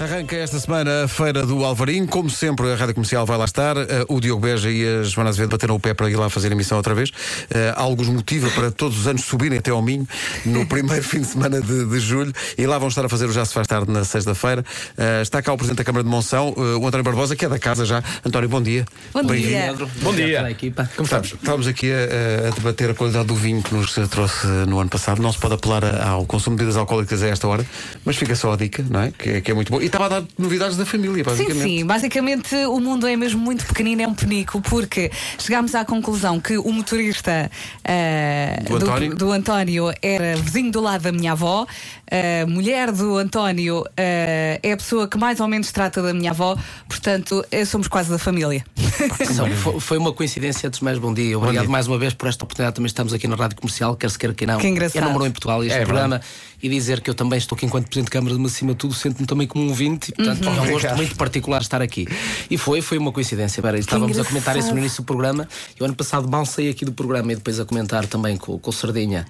Arranca 0.00 0.36
esta 0.36 0.60
semana 0.60 1.04
a 1.04 1.08
Feira 1.08 1.44
do 1.44 1.64
Alvarinho. 1.64 2.06
Como 2.06 2.30
sempre, 2.30 2.70
a 2.72 2.76
Rádio 2.76 2.94
Comercial 2.94 3.26
vai 3.26 3.36
lá 3.36 3.44
estar. 3.44 3.76
Uh, 3.76 3.82
o 4.08 4.20
Diogo 4.20 4.40
Beja 4.40 4.70
e 4.70 5.00
a 5.00 5.02
Joana 5.02 5.30
Azevedo 5.30 5.50
bateram 5.50 5.74
o 5.74 5.80
pé 5.80 5.92
para 5.92 6.08
ir 6.08 6.14
lá 6.14 6.30
fazer 6.30 6.50
a 6.50 6.52
emissão 6.52 6.78
outra 6.78 6.94
vez. 6.94 7.10
Uh, 7.10 7.74
algo 7.74 8.00
os 8.00 8.08
motiva 8.08 8.48
para 8.50 8.70
todos 8.70 8.96
os 8.96 9.08
anos 9.08 9.24
subirem 9.24 9.58
até 9.58 9.72
ao 9.72 9.82
Minho 9.82 10.06
no 10.46 10.64
primeiro 10.70 11.02
fim 11.02 11.20
de 11.20 11.26
semana 11.26 11.60
de, 11.60 11.84
de, 11.84 11.98
julho. 11.98 12.32
E 12.56 12.64
lá 12.64 12.78
vão 12.78 12.86
estar 12.86 13.04
a 13.04 13.08
fazer 13.08 13.26
o 13.26 13.32
Já 13.32 13.44
se 13.44 13.52
faz 13.52 13.66
tarde 13.66 13.90
na 13.90 14.04
sexta-feira. 14.04 14.64
Uh, 14.96 15.20
está 15.20 15.42
cá 15.42 15.52
o 15.52 15.56
Presidente 15.56 15.78
da 15.78 15.84
Câmara 15.84 16.04
de 16.04 16.10
Monção, 16.10 16.54
o 16.56 16.86
António 16.86 17.02
Barbosa, 17.02 17.34
que 17.34 17.44
é 17.44 17.48
da 17.48 17.58
casa 17.58 17.84
já. 17.84 18.00
António, 18.24 18.48
bom 18.48 18.62
dia. 18.62 18.86
Bom 19.12 19.24
dia. 19.24 19.74
Bom 20.00 20.14
dia. 20.14 20.48
equipa. 20.48 20.88
Como 20.94 21.06
estamos? 21.06 21.32
Estamos 21.32 21.66
aqui 21.66 21.90
a, 21.90 22.46
a, 22.46 22.50
debater 22.52 22.90
a 22.90 22.94
qualidade 22.94 23.26
do 23.26 23.34
vinho 23.34 23.60
que 23.64 23.74
nos 23.74 23.92
trouxe 24.08 24.46
no 24.46 24.78
ano 24.78 24.90
passado. 24.90 25.20
Não 25.20 25.32
se 25.32 25.40
pode 25.40 25.54
apelar 25.54 25.84
ao 26.06 26.24
consumo 26.24 26.54
de 26.54 26.60
bebidas 26.60 26.76
alcoólicas 26.76 27.20
a 27.20 27.26
esta 27.26 27.48
hora, 27.48 27.66
mas 28.04 28.16
fica 28.16 28.36
só 28.36 28.52
a 28.52 28.56
dica, 28.56 28.84
não 28.88 29.00
é? 29.00 29.10
Que, 29.10 29.40
que 29.40 29.50
é 29.50 29.54
muito 29.54 29.72
bom. 29.72 29.87
E 29.88 29.90
estava 29.90 30.04
a 30.04 30.20
dar 30.20 30.24
novidades 30.36 30.76
da 30.76 30.84
família, 30.84 31.24
basicamente. 31.24 31.62
Sim, 31.62 31.78
sim. 31.78 31.84
Basicamente 31.86 32.54
o 32.66 32.78
mundo 32.78 33.06
é 33.06 33.16
mesmo 33.16 33.40
muito 33.40 33.64
pequenino, 33.66 34.02
é 34.02 34.06
um 34.06 34.14
penico, 34.14 34.60
porque 34.60 35.10
chegámos 35.38 35.74
à 35.74 35.84
conclusão 35.84 36.38
que 36.38 36.58
o 36.58 36.70
motorista 36.70 37.50
uh, 37.84 38.64
do, 38.64 38.76
António? 38.76 39.10
Do, 39.10 39.16
do, 39.16 39.32
António 39.32 39.92
era 40.02 40.36
vizinho 40.36 40.70
do 40.70 40.80
lado 40.80 41.02
da 41.02 41.12
minha 41.12 41.32
avó, 41.32 41.66
a 42.10 42.44
uh, 42.44 42.48
mulher 42.48 42.92
do 42.92 43.16
António 43.16 43.80
uh, 43.80 43.84
é 43.96 44.72
a 44.72 44.76
pessoa 44.76 45.08
que 45.08 45.16
mais 45.16 45.40
ou 45.40 45.48
menos 45.48 45.72
trata 45.72 46.02
da 46.02 46.12
minha 46.12 46.30
avó, 46.32 46.56
portanto 46.86 47.44
eh, 47.50 47.64
somos 47.64 47.88
quase 47.88 48.10
da 48.10 48.18
família. 48.18 48.64
foi, 49.62 49.80
foi 49.80 49.98
uma 49.98 50.12
coincidência, 50.12 50.66
antes 50.66 50.80
de 50.80 50.84
mais 50.84 50.98
bom 50.98 51.14
dia. 51.14 51.36
Obrigado 51.36 51.62
bom 51.62 51.62
dia. 51.62 51.72
mais 51.72 51.86
uma 51.86 51.98
vez 51.98 52.12
por 52.12 52.28
esta 52.28 52.44
oportunidade. 52.44 52.76
Também 52.76 52.86
estamos 52.86 53.12
aqui 53.12 53.26
na 53.26 53.36
Rádio 53.36 53.56
Comercial, 53.56 53.96
quer 53.96 54.10
se 54.10 54.18
queira 54.18 54.34
que 54.34 54.46
não. 54.46 54.58
Que 54.58 54.68
engraçado. 54.68 55.02
É 55.02 55.06
número 55.06 55.26
em 55.26 55.30
Portugal 55.30 55.62
este 55.64 55.78
é, 55.78 55.84
programa. 55.84 56.20
E 56.60 56.68
dizer 56.68 57.00
que 57.00 57.08
eu 57.08 57.14
também 57.14 57.38
estou 57.38 57.54
aqui 57.54 57.66
enquanto 57.66 57.86
Presidente 57.86 58.06
de 58.06 58.10
Câmara, 58.10 58.36
mas 58.38 58.52
acima 58.52 58.72
de 58.72 58.78
tudo 58.78 58.94
sinto-me 58.94 59.26
também 59.26 59.46
como 59.46 59.70
um 59.70 59.72
vinte, 59.78 60.08
e 60.08 60.12
portanto 60.12 60.46
uhum. 60.46 60.56
é 60.56 60.60
um 60.60 60.70
gosto 60.72 60.96
muito 60.96 61.16
particular 61.16 61.60
estar 61.60 61.80
aqui. 61.80 62.06
E 62.50 62.58
foi, 62.58 62.80
foi 62.80 62.98
uma 62.98 63.12
coincidência. 63.12 63.62
Pera, 63.62 63.78
estávamos 63.78 64.18
a 64.18 64.24
comentar 64.24 64.56
isso 64.56 64.72
no 64.72 64.78
início 64.78 65.02
do 65.02 65.06
programa. 65.06 65.48
Eu 65.78 65.86
ano 65.86 65.94
passado 65.94 66.28
mal 66.28 66.44
saí 66.44 66.68
aqui 66.68 66.84
do 66.84 66.92
programa 66.92 67.32
e 67.32 67.36
depois 67.36 67.60
a 67.60 67.64
comentar 67.64 68.06
também 68.06 68.36
com, 68.36 68.58
com 68.58 68.70
o 68.70 68.72
Sardinha. 68.72 69.26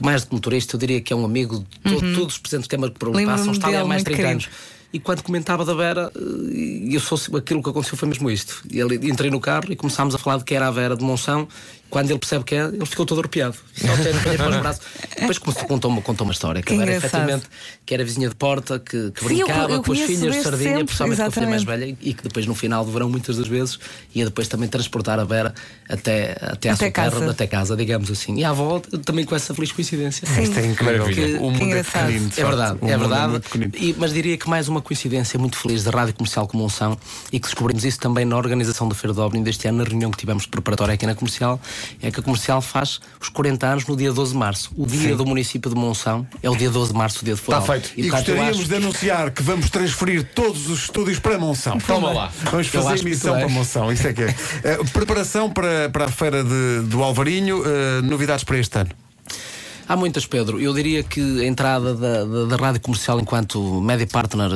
Mais 0.00 0.22
do 0.22 0.28
que 0.28 0.34
motorista, 0.34 0.76
eu 0.76 0.80
diria 0.80 1.00
que 1.00 1.12
é 1.12 1.16
um 1.16 1.24
amigo 1.24 1.64
de 1.84 1.94
uhum. 1.94 2.14
todos 2.14 2.34
os 2.34 2.38
Presidentes 2.38 2.66
de 2.66 2.70
Câmara 2.70 2.92
que 2.92 2.98
por 2.98 3.12
passam, 3.12 3.52
está 3.52 3.68
ali 3.68 3.76
há 3.76 3.84
mais 3.84 4.02
de 4.02 4.10
30 4.10 4.28
anos. 4.28 4.48
E 4.92 4.98
quando 4.98 5.22
comentava 5.22 5.64
da 5.64 5.72
Vera, 5.72 6.10
eh, 6.16 6.94
eu 6.94 7.00
sou, 7.00 7.36
aquilo 7.36 7.62
que 7.62 7.70
aconteceu 7.70 7.96
foi 7.96 8.08
mesmo 8.08 8.28
isto. 8.30 8.62
E 8.68 8.80
ele, 8.80 8.96
entrei 9.08 9.30
no 9.30 9.40
carro 9.40 9.70
e 9.70 9.76
começámos 9.76 10.14
a 10.14 10.18
falar 10.18 10.38
de 10.38 10.44
que 10.44 10.54
era 10.54 10.66
a 10.66 10.70
Vera 10.70 10.96
de 10.96 11.04
Monção 11.04 11.46
quando 11.90 12.10
ele 12.10 12.18
percebe 12.18 12.44
que 12.44 12.54
é, 12.54 12.64
ele 12.64 12.86
ficou 12.86 13.04
todo 13.04 13.20
arrepiado. 13.20 13.56
Só 13.74 13.88
tem 13.96 14.36
para 14.36 14.48
os 14.48 14.56
braços. 14.60 14.82
Depois 15.18 15.38
contou 15.38 15.90
uma, 15.90 16.00
contou 16.00 16.24
uma 16.24 16.32
história 16.32 16.62
que, 16.62 16.74
que 16.74 16.80
era 16.80 16.96
efetivamente 16.96 17.46
que 17.84 17.94
era 17.94 18.04
vizinha 18.04 18.28
de 18.28 18.36
porta, 18.36 18.78
que, 18.78 19.10
que 19.10 19.24
brincava 19.24 19.66
Sim, 19.66 19.72
eu, 19.72 19.76
eu 19.76 19.82
com 19.82 19.92
as 19.92 20.00
filhas 20.00 20.36
de 20.36 20.42
sardinha, 20.42 20.84
principalmente 20.84 21.18
com 21.18 21.26
a 21.26 21.30
filha 21.30 21.48
mais 21.48 21.64
velha, 21.64 21.96
e 22.00 22.14
que 22.14 22.22
depois 22.22 22.46
no 22.46 22.54
final 22.54 22.84
do 22.84 22.92
verão, 22.92 23.08
muitas 23.08 23.36
das 23.36 23.48
vezes, 23.48 23.80
ia 24.14 24.24
depois 24.24 24.46
também 24.46 24.68
transportar 24.68 25.18
a 25.18 25.24
Vera 25.24 25.52
até, 25.88 26.36
até, 26.40 26.70
até 26.70 26.90
casa. 26.90 27.18
Terra, 27.18 27.30
até 27.32 27.46
casa, 27.48 27.76
digamos 27.76 28.08
assim. 28.08 28.36
E 28.36 28.44
à 28.44 28.52
volta 28.52 28.96
também 28.98 29.24
com 29.24 29.34
essa 29.34 29.52
feliz 29.54 29.72
coincidência. 29.72 30.24
Sim. 30.26 30.42
Isto 30.42 30.58
é 30.60 30.66
incrível. 30.66 31.06
Que, 31.06 31.34
o 31.34 31.50
mundo 31.50 31.74
é 31.74 31.82
pequenino. 31.82 32.30
É 32.36 32.44
verdade, 32.44 32.78
é 32.82 32.96
verdade. 32.96 33.36
É 33.36 33.84
e, 33.84 33.96
mas 33.98 34.12
diria 34.12 34.36
que 34.36 34.48
mais 34.48 34.68
uma 34.68 34.80
coincidência 34.80 35.38
muito 35.38 35.56
feliz 35.56 35.82
da 35.82 35.90
Rádio 35.90 36.14
Comercial 36.14 36.46
como 36.46 36.62
Monção 36.62 36.96
e 37.32 37.40
que 37.40 37.46
descobrimos 37.46 37.84
isso 37.84 37.98
também 37.98 38.24
na 38.24 38.36
organização 38.36 38.88
da 38.88 38.94
Feira 38.94 39.12
de 39.12 39.20
Obrin 39.20 39.42
deste 39.42 39.66
ano, 39.66 39.78
na 39.78 39.84
reunião 39.84 40.12
que 40.12 40.18
tivemos 40.18 40.44
de 40.44 40.48
preparatória 40.48 40.94
aqui 40.94 41.06
na 41.06 41.16
Comercial, 41.16 41.60
é 42.02 42.10
que 42.10 42.20
a 42.20 42.22
Comercial 42.22 42.60
faz 42.60 43.00
os 43.20 43.28
40 43.28 43.66
anos 43.66 43.86
no 43.86 43.96
dia 43.96 44.12
12 44.12 44.32
de 44.32 44.38
março. 44.38 44.70
O 44.76 44.86
dia 44.86 45.10
Sim. 45.10 45.16
do 45.16 45.26
município 45.26 45.70
de 45.70 45.76
Monção 45.76 46.26
é 46.42 46.50
o 46.50 46.56
dia 46.56 46.70
12 46.70 46.92
de 46.92 46.98
março, 46.98 47.22
o 47.22 47.24
dia 47.24 47.34
de 47.34 47.40
Está 47.40 47.60
feito. 47.60 47.92
E, 47.96 48.06
e 48.06 48.10
gostaríamos 48.10 48.58
acho... 48.58 48.68
de 48.68 48.74
anunciar 48.74 49.30
que 49.30 49.42
vamos 49.42 49.70
transferir 49.70 50.24
todos 50.34 50.68
os 50.68 50.84
estúdios 50.84 51.18
para 51.18 51.38
Monção. 51.38 51.78
Toma 51.78 52.12
lá. 52.12 52.32
Vamos 52.50 52.66
fazer 52.68 53.00
emissão 53.00 53.34
para 53.36 53.48
Monção. 53.48 53.92
Isso 53.92 54.06
é 54.06 54.12
que 54.12 54.22
é. 54.22 54.28
Uh, 54.28 54.84
preparação 54.92 55.50
para, 55.50 55.88
para 55.90 56.06
a 56.06 56.08
feira 56.08 56.42
de, 56.42 56.82
do 56.84 57.02
Alvarinho. 57.02 57.60
Uh, 57.60 58.02
novidades 58.02 58.44
para 58.44 58.58
este 58.58 58.78
ano? 58.78 58.90
Há 59.90 59.96
muitas, 59.96 60.24
Pedro. 60.24 60.60
Eu 60.60 60.72
diria 60.72 61.02
que 61.02 61.40
a 61.40 61.44
entrada 61.44 61.96
da, 61.96 62.24
da, 62.24 62.44
da 62.44 62.56
rádio 62.56 62.80
comercial 62.80 63.18
enquanto 63.18 63.80
média 63.80 64.06
partner, 64.06 64.48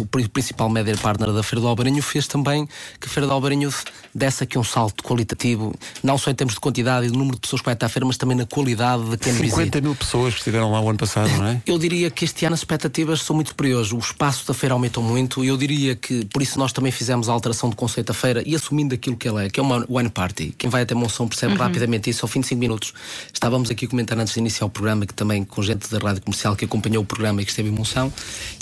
o 0.00 0.28
principal 0.28 0.68
média 0.68 0.96
partner 0.96 1.32
da 1.32 1.44
Feira 1.44 1.60
do 1.60 1.68
Albarinho, 1.68 2.02
fez 2.02 2.26
também 2.26 2.66
que 2.98 3.06
a 3.06 3.08
Feira 3.08 3.24
do 3.28 3.32
Albarinho 3.32 3.72
desse 4.12 4.42
aqui 4.42 4.58
um 4.58 4.64
salto 4.64 5.04
qualitativo, 5.04 5.72
não 6.02 6.18
só 6.18 6.28
em 6.28 6.34
termos 6.34 6.54
de 6.54 6.60
quantidade 6.60 7.06
e 7.06 7.08
do 7.08 7.16
número 7.16 7.36
de 7.36 7.42
pessoas 7.42 7.62
que 7.62 7.66
vai 7.66 7.74
estar 7.74 7.86
à 7.86 7.88
feira, 7.88 8.04
mas 8.04 8.16
também 8.16 8.36
na 8.36 8.46
qualidade 8.46 9.04
de 9.10 9.16
quem 9.16 9.32
50 9.32 9.56
visita. 9.56 9.80
mil 9.80 9.94
pessoas 9.94 10.34
que 10.34 10.40
estiveram 10.40 10.72
lá 10.72 10.80
o 10.80 10.88
ano 10.88 10.98
passado, 10.98 11.30
não 11.38 11.46
é? 11.46 11.62
Eu 11.64 11.78
diria 11.78 12.10
que 12.10 12.24
este 12.24 12.44
ano 12.44 12.54
as 12.54 12.60
expectativas 12.60 13.22
são 13.22 13.36
muito 13.36 13.50
superiores. 13.50 13.92
O 13.92 13.98
espaço 13.98 14.44
da 14.44 14.52
feira 14.52 14.72
aumentou 14.72 15.04
muito 15.04 15.44
e 15.44 15.46
eu 15.46 15.56
diria 15.56 15.94
que 15.94 16.24
por 16.24 16.42
isso 16.42 16.58
nós 16.58 16.72
também 16.72 16.90
fizemos 16.90 17.28
a 17.28 17.32
alteração 17.32 17.70
de 17.70 17.76
conceito 17.76 18.08
da 18.08 18.14
feira 18.14 18.42
e 18.44 18.56
assumindo 18.56 18.92
aquilo 18.92 19.16
que 19.16 19.28
ela 19.28 19.44
é, 19.44 19.48
que 19.48 19.60
é 19.60 19.62
uma 19.62 19.86
one 19.88 20.08
party. 20.08 20.52
Quem 20.58 20.68
vai 20.68 20.82
até 20.82 20.96
Monção 20.96 21.28
percebe 21.28 21.52
uhum. 21.52 21.60
rapidamente 21.60 22.10
isso 22.10 22.24
ao 22.24 22.28
fim 22.28 22.40
de 22.40 22.48
5 22.48 22.58
minutos. 22.58 22.92
Estávamos 23.32 23.70
aqui 23.70 23.86
comentando 23.86 24.18
antes 24.18 24.34
de 24.34 24.40
iniciar 24.40 24.66
o 24.66 24.70
programa, 24.80 25.04
que 25.04 25.12
também 25.12 25.44
com 25.44 25.62
gente 25.62 25.90
da 25.90 25.98
rádio 25.98 26.22
comercial 26.22 26.56
que 26.56 26.64
acompanhou 26.64 27.02
o 27.02 27.06
programa 27.06 27.42
e 27.42 27.44
que 27.44 27.50
esteve 27.50 27.68
em 27.68 27.72
Monção, 27.72 28.10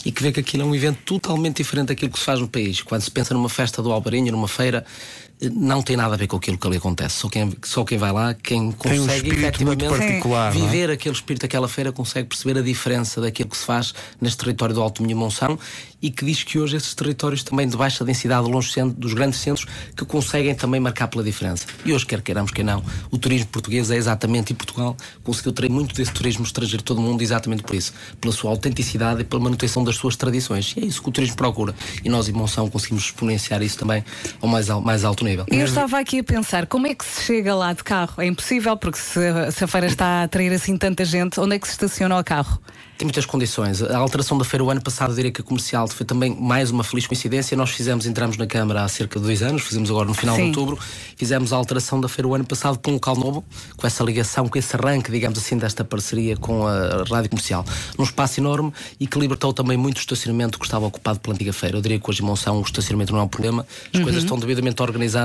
e 0.05 0.11
que 0.11 0.21
vê 0.21 0.33
que 0.33 0.41
aquilo 0.41 0.65
é 0.65 0.67
um 0.67 0.75
evento 0.75 0.99
totalmente 1.05 1.59
diferente 1.59 1.89
daquilo 1.89 2.11
que 2.11 2.19
se 2.19 2.25
faz 2.25 2.41
no 2.41 2.49
país. 2.49 2.83
Quando 2.83 3.03
se 3.03 3.11
pensa 3.11 3.33
numa 3.33 3.49
festa 3.49 3.81
do 3.81 3.93
Albarinho, 3.93 4.33
numa 4.33 4.49
feira, 4.49 4.85
não 5.41 5.83
tem 5.83 5.97
nada 5.97 6.15
a 6.15 6.17
ver 6.17 6.27
com 6.27 6.37
aquilo 6.37 6.59
que 6.59 6.67
ali 6.67 6.77
acontece. 6.77 7.17
Só 7.17 7.29
quem, 7.29 7.53
só 7.63 7.85
quem 7.85 7.97
vai 7.97 8.13
lá, 8.13 8.35
quem 8.35 8.73
consegue 8.73 9.31
um 9.31 9.35
efetivamente 9.35 9.85
é? 9.85 10.51
viver 10.51 10.91
aquele 10.91 11.15
espírito, 11.15 11.47
aquela 11.47 11.69
feira, 11.69 11.93
consegue 11.93 12.29
perceber 12.29 12.59
a 12.59 12.63
diferença 12.63 13.21
daquilo 13.21 13.49
que 13.49 13.57
se 13.57 13.65
faz 13.65 13.95
neste 14.21 14.39
território 14.39 14.75
do 14.75 14.83
Alto 14.83 15.03
Minho 15.03 15.17
Monção 15.17 15.59
e 16.01 16.11
que 16.11 16.25
diz 16.25 16.43
que 16.45 16.59
hoje 16.59 16.77
esses 16.77 16.95
territórios 16.95 17.43
também 17.43 17.69
de 17.69 17.77
baixa 17.77 18.05
densidade, 18.05 18.49
longe 18.49 18.71
dos 18.97 19.15
grandes 19.15 19.41
centros, 19.41 19.67
que 19.97 20.05
conseguem 20.05 20.55
também 20.55 20.81
marcar 20.81 21.09
pela 21.09 21.25
diferença. 21.25 21.67
E 21.85 21.93
hoje, 21.93 22.07
quer 22.07 22.23
queiramos, 22.23 22.53
quer 22.53 22.65
não, 22.65 22.85
o 23.11 23.19
turismo 23.19 23.49
português 23.49 23.91
é 23.91 23.97
exatamente, 23.97 24.53
e 24.53 24.55
Portugal 24.55 24.97
conseguiu 25.25 25.53
ter 25.53 25.69
muito 25.69 25.95
desse 25.95 26.13
turismo 26.13 26.45
estrangeiro 26.45 26.83
todo 26.83 26.99
o 26.99 27.03
mundo 27.03 27.23
exatamente 27.23 27.63
por 27.63 27.75
isso, 27.75 27.93
pela 28.21 28.33
sua 28.33 28.51
autenticidade 28.51 29.23
e 29.23 29.25
pela 29.25 29.43
manutenção 29.43 29.83
das 29.83 29.97
suas 29.97 30.15
tradições. 30.17 30.75
E 30.77 30.81
é 30.81 30.87
isso 30.87 31.03
que 31.03 31.09
o 31.09 31.13
turismo 31.13 31.37
procura. 31.37 31.75
E 32.05 32.09
nós, 32.09 32.29
em 32.29 32.33
Monção, 32.33 32.69
conseguimos 32.71 33.05
exponenciar 33.05 33.63
isso 33.63 33.79
também 33.79 34.05
ao 34.41 34.49
mais, 34.49 34.69
mais 34.69 35.05
alto 35.05 35.25
nível. 35.25 35.28
Eu 35.49 35.65
estava 35.65 35.99
aqui 35.99 36.21
a 36.21 36.25
pensar, 36.25 36.67
como 36.67 36.87
é 36.87 36.95
que 36.95 37.05
se 37.05 37.23
chega 37.23 37.55
lá 37.55 37.73
de 37.73 37.85
carro? 37.85 38.15
É 38.23 38.27
impossível, 38.27 38.77
porque 38.77 38.99
se, 38.99 39.21
se 39.53 39.65
a 39.65 39.67
feira 39.67 39.87
está 39.87 40.07
a 40.07 40.23
atrair 40.25 40.53
assim 40.53 40.77
tanta 40.77 41.05
gente, 41.05 41.39
onde 41.41 41.57
é 41.57 41.59
que 41.59 41.67
se 41.67 41.73
estaciona 41.73 42.19
o 42.19 42.25
carro? 42.25 42.61
Tem 42.99 43.07
muitas 43.07 43.25
condições. 43.27 43.81
A 43.81 43.97
alteração 43.97 44.37
da 44.37 44.45
feira 44.45 44.65
o 44.65 44.71
ano 44.71 44.83
passado, 44.83 45.15
diria 45.15 45.31
que 45.31 45.41
a 45.41 45.45
comercial 45.45 45.87
foi 45.87 46.05
também 46.05 46.35
mais 46.35 46.73
uma 46.73 46.83
feliz 46.83 47.07
coincidência. 47.07 47.57
Nós 47.57 47.71
fizemos, 47.71 48.07
entramos 48.07 48.37
na 48.37 48.45
Câmara 48.45 48.83
há 48.83 48.89
cerca 48.89 49.21
de 49.21 49.25
dois 49.25 49.41
anos, 49.41 49.63
fizemos 49.63 49.89
agora 49.89 50.09
no 50.09 50.15
final 50.15 50.35
Sim. 50.35 50.51
de 50.51 50.59
outubro, 50.59 50.85
fizemos 51.17 51.53
a 51.53 51.57
alteração 51.57 52.01
da 52.01 52.09
feira 52.09 52.27
o 52.27 52.35
ano 52.35 52.45
passado 52.45 52.77
para 52.77 52.91
um 52.91 52.95
local 52.95 53.15
novo, 53.15 53.45
com 53.77 53.87
essa 53.87 54.03
ligação, 54.03 54.49
com 54.49 54.59
esse 54.59 54.75
arranque, 54.75 55.13
digamos 55.13 55.39
assim, 55.39 55.57
desta 55.57 55.85
parceria 55.85 56.37
com 56.37 56.67
a 56.67 57.05
rádio 57.09 57.31
comercial. 57.31 57.65
Num 57.97 58.03
espaço 58.03 58.41
enorme 58.41 58.73
e 58.99 59.07
que 59.07 59.17
libertou 59.17 59.53
também 59.53 59.77
muito 59.77 59.99
o 59.99 60.01
estacionamento 60.01 60.59
que 60.59 60.65
estava 60.65 60.85
ocupado 60.85 61.21
pela 61.21 61.37
antiga 61.37 61.53
feira. 61.53 61.77
Eu 61.77 61.81
diria 61.81 62.01
que 62.01 62.11
hoje 62.11 62.21
em 62.21 62.27
Monção 62.27 62.59
o 62.59 62.63
estacionamento 62.63 63.13
não 63.13 63.21
é 63.21 63.23
um 63.23 63.29
problema, 63.29 63.65
as 63.95 63.99
uhum. 63.99 64.03
coisas 64.03 64.25
estão 64.25 64.37
devidamente 64.37 64.83
organizadas. 64.83 65.18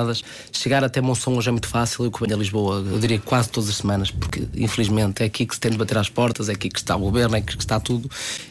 Chegar 0.51 0.83
até 0.83 1.01
Monção 1.01 1.35
hoje 1.37 1.49
é 1.49 1.51
muito 1.51 1.67
fácil. 1.67 2.05
Eu 2.05 2.11
venho 2.11 2.35
a 2.35 2.37
Lisboa, 2.37 2.75
eu 2.85 2.99
diria 2.99 3.19
quase 3.19 3.49
todas 3.49 3.69
as 3.69 3.77
semanas, 3.77 4.11
porque 4.11 4.47
infelizmente 4.55 5.21
é 5.21 5.25
aqui 5.25 5.45
que 5.45 5.53
se 5.53 5.59
tem 5.59 5.71
de 5.71 5.77
bater 5.77 5.97
às 5.97 6.09
portas, 6.09 6.49
é 6.49 6.53
aqui 6.53 6.69
que 6.69 6.79
está 6.79 6.95
o 6.95 6.99
governo, 6.99 7.35
é 7.35 7.39
aqui 7.39 7.55
que 7.55 7.63
está 7.63 7.79
tudo. 7.79 8.09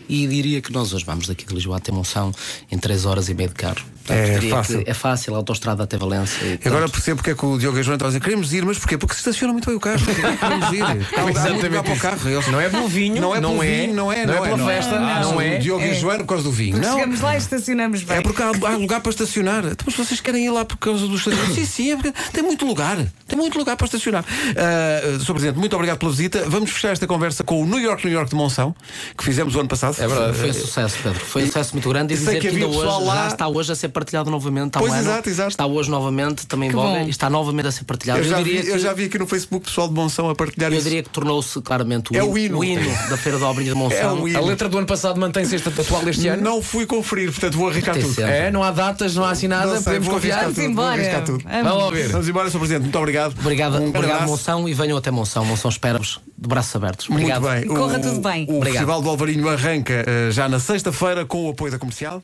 E 0.09 0.27
diria 0.27 0.61
que 0.61 0.73
nós 0.73 0.93
hoje 0.93 1.05
vamos 1.05 1.27
daqui 1.27 1.47
de 1.47 1.55
Lisboa 1.55 1.79
até 1.79 1.93
Monção 1.93 2.33
em 2.71 2.79
3 2.79 3.07
horas 3.07 3.29
e 3.29 3.35
meia 3.35 3.49
de 3.49 3.55
carro. 3.55 3.92
Portanto, 4.05 4.45
é, 4.45 4.49
fácil. 4.49 4.83
é 4.87 4.95
fácil, 4.95 5.35
a 5.35 5.37
autostrada 5.39 5.83
até 5.85 5.97
Valência. 5.97 6.45
E, 6.45 6.69
Agora 6.69 6.89
percebo 6.89 7.17
porque 7.17 7.31
é 7.31 7.35
que 7.35 7.45
o 7.45 7.59
Diogo 7.59 7.79
e 7.79 7.83
João 7.83 7.95
estão 7.95 8.09
a 8.09 8.11
dizer 8.11 8.21
queremos 8.21 8.53
ir, 8.53 8.65
mas 8.65 8.79
porquê? 8.79 8.99
Porque 8.99 9.15
se 9.15 9.21
estaciona 9.21 9.53
muito 9.53 9.67
bem 9.67 9.77
o 9.77 9.81
carro. 9.81 10.01
Queremos 10.05 10.73
ir. 10.73 10.83
Há 10.83 11.23
lugar 11.23 11.83
para 11.83 11.93
o 11.93 11.99
carro. 11.99 12.29
Eles... 12.29 12.47
Não 12.49 12.61
é 12.61 12.69
pelo 12.69 12.89
vinho, 12.89 13.21
não 13.21 13.35
é 13.35 13.41
pelo 13.41 13.55
não 13.55 13.63
é, 13.63 13.67
vinho, 13.67 13.95
não 13.95 14.13
é, 14.13 14.27
não, 14.27 14.35
não 14.35 14.45
é 14.45 14.49
pela 14.51 14.73
é, 14.73 14.77
festa, 14.77 14.99
não, 14.99 15.33
não 15.33 15.41
é. 15.41 15.57
O 15.57 15.59
Diogo 15.61 15.83
é. 15.83 15.91
e 15.91 15.95
João 15.95 16.19
por 16.19 16.27
causa 16.27 16.45
do 16.45 16.53
vinho. 16.53 16.73
Porque 16.73 16.87
não. 16.87 16.95
Chegamos 16.95 17.21
lá 17.21 17.35
e 17.35 17.39
estacionamos 17.39 18.03
bem. 18.03 18.17
É 18.17 18.21
porque 18.21 18.43
há, 18.43 18.49
há 18.49 18.77
lugar 18.77 19.01
para 19.01 19.11
estacionar. 19.11 19.65
Então, 19.65 19.85
mas 19.87 19.95
vocês 19.95 20.21
querem 20.21 20.47
ir 20.47 20.51
lá 20.51 20.65
por 20.65 20.77
causa 20.77 21.07
do 21.07 21.15
estacionamento? 21.15 21.55
sim, 21.61 21.67
sim, 21.67 21.93
é 21.93 21.97
porque 21.97 22.13
tem 22.33 22.43
muito 22.43 22.67
lugar. 22.67 22.99
Tem 23.27 23.39
muito 23.39 23.59
lugar 23.59 23.77
para 23.77 23.87
estacionar. 23.87 24.25
Uh, 24.25 25.21
Sr. 25.21 25.33
Presidente, 25.33 25.59
muito 25.59 25.75
obrigado 25.75 25.99
pela 25.99 26.11
visita. 26.11 26.45
Vamos 26.49 26.71
fechar 26.71 26.93
esta 26.93 27.07
conversa 27.07 27.43
com 27.45 27.63
o 27.63 27.67
New 27.67 27.81
York, 27.81 28.05
New 28.05 28.13
York 28.13 28.31
de 28.31 28.37
Monção, 28.37 28.75
que 29.17 29.25
fizemos 29.25 29.55
o 29.55 29.61
ano 29.61 29.69
passado. 29.69 29.97
É 29.99 30.07
verdade, 30.07 30.37
foi 30.37 30.51
um 30.51 30.55
sucesso, 30.55 30.99
Pedro. 31.03 31.21
Foi 31.21 31.43
um 31.43 31.47
sucesso 31.47 31.73
muito 31.73 31.89
grande 31.89 32.15
e 32.15 32.17
dizer 32.17 32.41
que, 32.41 32.49
ainda 32.49 32.67
hoje 32.67 33.05
lá... 33.07 33.15
já 33.15 33.27
está 33.29 33.49
hoje 33.49 33.73
a 33.73 33.75
ser 33.75 33.89
partilhado 33.93 34.31
novamente. 34.31 34.73
Pois, 34.79 34.93
um 34.93 34.97
exato, 34.97 35.29
exato. 35.29 35.51
Está 35.51 35.67
hoje 35.67 35.91
novamente, 35.91 36.47
também 36.47 36.69
envolve, 36.69 37.09
está 37.09 37.31
novamente 37.31 37.69
a 37.69 37.73
ser 37.73 37.85
partilhado. 37.85 38.21
Eu 38.21 38.25
já, 38.25 38.39
eu, 38.39 38.45
vi, 38.45 38.63
que... 38.63 38.69
eu 38.69 38.79
já 38.79 38.93
vi 38.93 39.05
aqui 39.05 39.19
no 39.19 39.27
Facebook 39.27 39.67
pessoal 39.67 39.89
de 39.89 39.95
Monção 39.95 40.29
a 40.29 40.35
partilhar 40.35 40.71
eu 40.73 40.79
isso. 40.79 40.87
Eu 40.87 40.91
diria 40.91 41.03
que 41.03 41.11
tornou-se 41.11 41.61
claramente 41.61 42.13
o, 42.13 42.17
é 42.17 42.23
o, 42.23 42.37
hino. 42.37 42.59
o 42.59 42.65
hino 42.65 42.83
da 43.09 43.17
Feira 43.17 43.39
da 43.39 43.49
Obrinha 43.49 43.73
de 43.73 43.79
Monção. 43.79 44.27
É 44.27 44.35
a 44.35 44.41
letra 44.41 44.69
do 44.69 44.79
ano 44.79 44.87
passado 44.87 45.21
mantém-se 45.21 45.55
esta 45.55 45.71
atual 45.71 46.09
este 46.09 46.29
ano? 46.29 46.43
Não 46.43 46.63
fui 46.63 46.87
conferir, 46.87 47.31
portanto 47.31 47.57
vou 47.57 47.69
arriscar 47.69 47.99
tudo. 47.99 48.21
É, 48.23 48.51
não 48.51 48.63
há 48.63 48.71
datas, 48.71 49.15
não 49.15 49.25
há 49.25 49.31
assim 49.31 49.49
nada, 49.49 49.75
sei, 49.75 49.85
podemos 49.85 50.09
confiar. 50.09 50.43
Vamos 50.45 50.59
embora. 50.59 51.25
Vamos 51.63 51.93
ver. 51.93 52.09
Vamos 52.09 52.29
embora, 52.29 52.51
Sr. 52.51 52.59
Presidente. 52.59 52.83
Muito 52.83 52.99
obrigado. 52.99 53.35
Obrigado, 53.39 53.79
um 53.79 53.89
obrigado 53.89 54.27
Monção 54.27 54.69
e 54.69 54.75
venham 54.75 54.97
até 54.97 55.11
Monção. 55.11 55.45
Monção 55.45 55.71
espera-vos 55.71 56.21
de 56.37 56.49
braços 56.49 56.75
abertos. 56.75 57.09
Obrigado. 57.09 57.43
Muito 57.43 57.61
bem. 57.61 57.69
Corra 57.69 57.99
tudo 57.99 58.21
bem. 58.21 58.47
O 58.49 58.63
Festival 58.63 59.03
do 59.03 59.09
Alvarinho 59.09 59.49
arranca 59.49 60.05
uh, 60.05 60.31
já 60.33 60.49
na 60.49 60.59
sexta-feira 60.59 61.25
com 61.25 61.47
o 61.47 61.51
apoio 61.51 61.71
da 61.71 61.79
comercial. 61.79 62.21